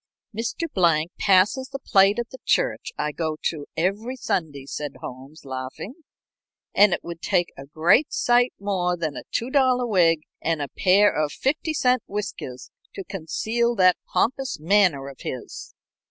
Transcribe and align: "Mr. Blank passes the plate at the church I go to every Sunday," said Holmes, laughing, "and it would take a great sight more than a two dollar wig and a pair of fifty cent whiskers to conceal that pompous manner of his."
"Mr. 0.35 0.63
Blank 0.73 1.11
passes 1.19 1.69
the 1.69 1.77
plate 1.77 2.17
at 2.17 2.31
the 2.31 2.39
church 2.43 2.91
I 2.97 3.11
go 3.11 3.37
to 3.43 3.67
every 3.77 4.15
Sunday," 4.15 4.65
said 4.65 4.93
Holmes, 4.99 5.45
laughing, 5.45 5.93
"and 6.73 6.91
it 6.91 7.03
would 7.03 7.21
take 7.21 7.49
a 7.55 7.67
great 7.67 8.11
sight 8.11 8.51
more 8.59 8.97
than 8.97 9.15
a 9.15 9.25
two 9.29 9.51
dollar 9.51 9.85
wig 9.85 10.21
and 10.41 10.59
a 10.59 10.69
pair 10.75 11.11
of 11.13 11.31
fifty 11.31 11.75
cent 11.75 12.01
whiskers 12.07 12.71
to 12.95 13.03
conceal 13.03 13.75
that 13.75 13.97
pompous 14.11 14.59
manner 14.59 15.07
of 15.07 15.17
his." 15.19 15.75